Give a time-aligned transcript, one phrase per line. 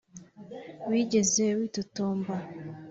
[0.89, 2.33] wigeze witotomba,